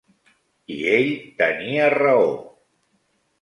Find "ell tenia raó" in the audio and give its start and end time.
0.97-2.25